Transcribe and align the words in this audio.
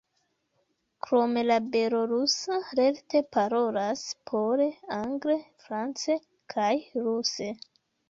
Krom 1.07 1.37
la 1.49 1.57
belorusa 1.75 2.57
lerte 2.81 3.23
parolas 3.37 4.03
pole, 4.33 4.69
angle, 4.99 5.39
france 5.69 6.21
kaj 6.59 6.75
ruse. 7.09 7.57